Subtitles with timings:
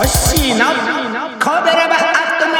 [0.00, 1.94] の神戸ラバ。
[1.94, 2.56] アットナ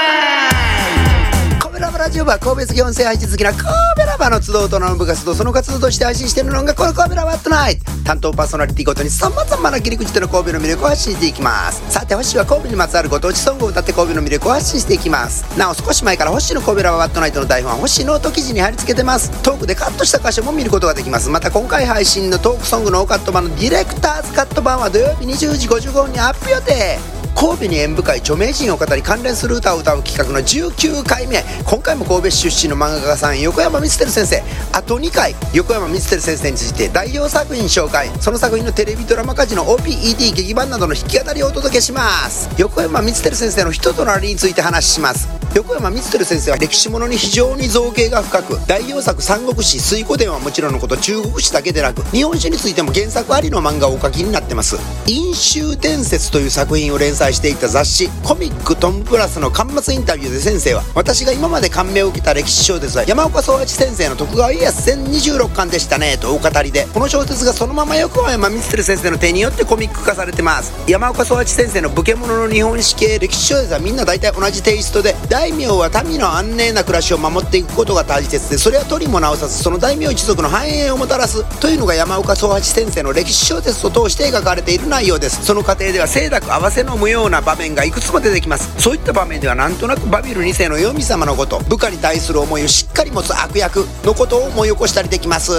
[0.48, 3.62] イト神戸ラバラジオは神戸好き音声配信好きな神
[3.96, 7.90] 戸ラバの集うとの部活動その活動として配信しているのがこの神戸ラバアットナイト。
[8.04, 11.82] 担当パーソナリティごとに様々な切り口での神戸の魅力を発信していきます。
[11.90, 15.44] さて星は神戸にまつわるご当地ソングを歌って神戸の魅力を発信していきます。
[15.58, 19.30] なお少し前から星の神戸ラバアットナイトの台本は星ノート記事に貼り付けてます。
[19.42, 21.30] トークでカットした箇所も見ることができます。
[21.30, 26.98] また今回配信のトークソングのオカット版のディレクターズカット版は土曜日20時55分にアップ予定
[27.34, 31.42] 神戸に演舞会著名人を語り関連する歌を歌う企画の19回目。
[31.64, 34.42] 今回も神戸市出身の漫画家さん横山光輝先生。
[34.72, 38.10] あと2回横山光輝先生について代表作品紹介。
[38.20, 42.48] その作品のテレビドラマ家事の OPED 劇版などの弾き語りをお届けします。
[42.58, 45.39] 横山光輝先生の人となりについて話します。
[45.54, 70.72] 横山光輝先生は歴史ものに非常に造形が深く代表作「三国志水滸伝」はもちろんのこと中国史だけでなく日本史についても原作ありの漫画をお書きになってます「飲酒伝説」という作品を連載していた雑誌「コミックトムプラス」の巻末インタビューで先生は私が今まで感銘を受けた歴史小説は山岡宗八先生の徳川家康1026巻でしたねとお語りでこの小説がそのまま横山光輝先生の手によってコミック化されてます。
[70.86, 85.42] 山岡宗八先生の武家者の日本史系歴史小説はみんな大体同じテイストで大名は民の安寧な暮らしを守っていくことが大切でそれは取りも直さずその大名一族の繁栄をもたらすというのが山岡宗八先生の歴史小説を通して描かれている内容です。
[85.46, 88.78] その過程では清濁合わせの無用な場面がいくつも出てきます。
[88.78, 95.52] そういった場面ではなんとなくバビル2世の黄泉様のこと部下に対する思いをしっかり持つ悪役のことを思い起こしたりできます。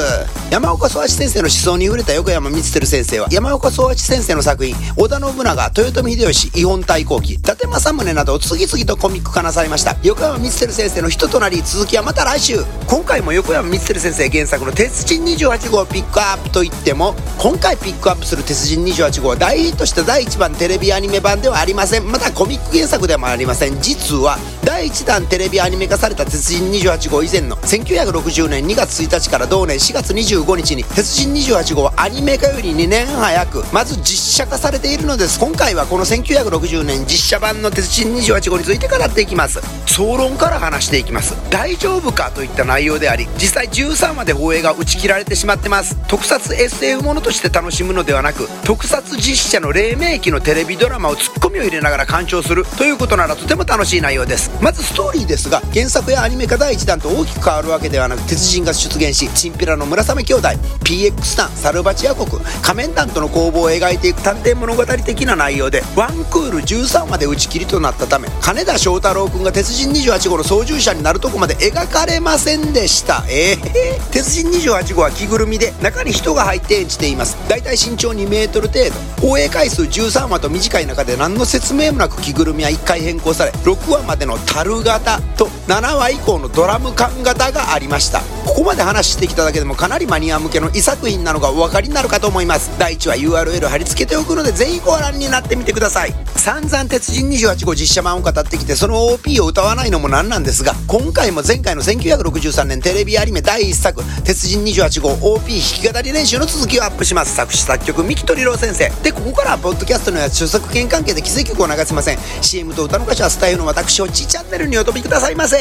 [0.51, 9.95] 山岡宗八先生の思想に触れた横山光輝先生は山岡宗八先生の作品織田信長豊臣秀吉異本対抗期伊達政宗などを次々とコミック化なさいました。
[10.03, 12.64] 横山光輝先生の人となり続きはまた来週。
[12.88, 22.12] 今回も横山光輝先生原作の「鉄人28号」をピックアップといっても今回ピックアップする「鉄人28号」は大ヒットした第1番テレビアニメ版ではありません。
[22.12, 23.81] またコミック原作でもありません。
[23.81, 24.38] 実は
[24.71, 35.37] 第1弾テレビアニメ化された「鉄人28号」以前の1960年2月1日から同年4月25日に「鉄人28号」はアニメ化より2年早くまず実写化されているのです。
[35.39, 39.59] 今回はこの1960年実写版の「鉄人28号」について語っていきます。
[39.87, 41.35] 総論から話していきます。
[41.49, 45.97] 大丈夫かといった内容であり実際13話で放映が打ち切られてしまってます。
[46.07, 54.49] 特撮 SF ものとして楽しむのではなく特撮実写の黎明期のテレビドラマをツッコミを入れながら鑑賞するということならとても楽しい内容です。
[54.61, 60.47] まずストーリーですが原作やアニメ化第1弾と大きく変わるわけではなく鉄人が出現しチンピラの村雨兄弟
[60.85, 62.29] PX 団サルバチア国
[62.61, 73.23] 仮面団との攻防を描いていく探偵物語的な内容でワンクール13話で打ち切りとなったため金田翔太郎君が鉄人28号の操縦者になるとこまで描かれませんでした。
[73.29, 77.38] ええー、鉄人28号は着ぐるみで中に人が入って演じています。
[77.50, 79.27] だいたい身長2メートル程度。
[79.27, 88.19] 放映回数13話と短い中で何の説明もなく着ぐるみは1回変更され6話までの樽型と7話以降のドラム缶型がありました。
[88.45, 92.69] ここまで話してきただけでもかなりマニア向けの異作品なのがお分かりになるかと思います。
[92.78, 96.13] 第1話 URL 貼り付けておくのでぜひご覧になってみてください。
[96.35, 107.35] 散々鉄人28号実写版を語ってきてその OP を歌わないのもなんなんですが今回も前回の1963年テレビアニメ第1作「鉄人28号 OP 弾き語り練習」の続きをアップします。
[107.35, 108.91] 作詞作曲三木鳥郎先生。
[109.01, 112.19] でここからはポッドキャストのや著作権関係で既成曲を流せません。
[112.41, 115.58] CM と歌の歌詞はスタイルの私をちチャンネルにお飛びくださいませ。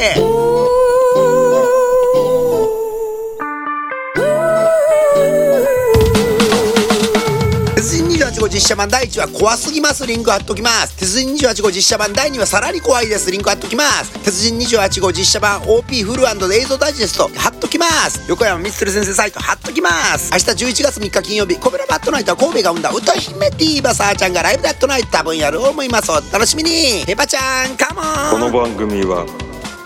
[7.75, 10.07] 鉄人28号実写版第1話怖すぎます。
[10.07, 10.97] リンク貼っときます。
[10.97, 13.29] 鉄人28号実写版第2話さらに怖いです。
[13.33, 14.13] リンク貼っきます。
[14.25, 17.29] 鉄人28号実写版 OP フル映像ダイジェスト。
[17.39, 18.29] 貼っときます。
[18.29, 20.33] 横山光輝先生サイト貼っときます。
[20.33, 25.63] 明日11月3日金曜日コベラバットナイトは神戸が生んだ歌姫ティーバサーちゃんがライブダットナイト多分やる。
[25.63, 26.11] 思います。
[26.11, 27.05] お楽しみに。
[27.07, 29.25] ペパちゃんカモンこの番組は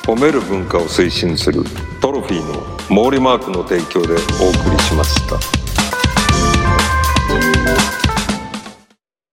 [0.07, 1.63] 褒める文化を推進する
[2.01, 5.64] トロフィーの毛利マークの提供でお送りしました。